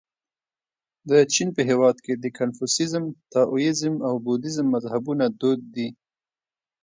د 1.09 1.11
چین 1.33 1.49
په 1.55 1.61
هېواد 1.69 1.97
کې 2.05 2.13
د 2.17 2.25
کنفوسیزم، 2.37 3.05
تائویزم 3.33 3.95
او 4.07 4.13
بودیزم 4.25 4.67
مذهبونه 4.75 5.25
دود 5.39 5.61
دي. 5.75 5.89